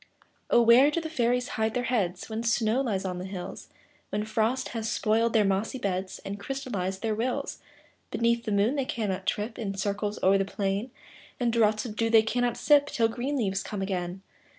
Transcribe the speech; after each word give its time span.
Oh! 0.49 0.63
where 0.63 0.89
do 0.89 0.99
fairies 0.99 1.49
hide 1.49 1.75
their 1.75 1.83
heads, 1.83 2.27
When 2.27 2.41
snow 2.41 2.81
lies 2.81 3.05
on 3.05 3.19
the 3.19 3.25
hills, 3.25 3.69
When 4.09 4.25
frost 4.25 4.69
has 4.69 4.89
spoiled 4.89 5.33
their 5.33 5.45
mossy 5.45 5.77
beds, 5.77 6.17
And 6.25 6.39
crystallized 6.39 7.03
their 7.03 7.13
rills? 7.13 7.59
Beneath 8.09 8.45
the 8.45 8.51
moon 8.51 8.77
they 8.77 8.85
cannot 8.85 9.27
trip 9.27 9.59
In 9.59 9.75
circles 9.77 10.17
o'er 10.23 10.39
the 10.39 10.43
plain; 10.43 10.89
And 11.39 11.53
draughts 11.53 11.85
of 11.85 11.95
dew 11.95 12.09
they 12.09 12.23
cannot 12.23 12.57
sip, 12.57 12.87
Till 12.87 13.09
green 13.09 13.35
leaves 13.37 13.61
come 13.61 13.83
again. 13.83 14.23